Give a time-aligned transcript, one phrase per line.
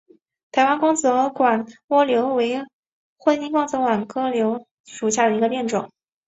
[0.51, 2.65] 台湾光泽烟管蜗牛为烟
[3.17, 5.91] 管蜗牛科台湾烟管蜗牛属下的一个种。